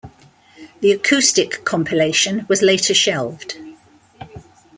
[0.79, 3.57] The acoustic compilation was later shelved.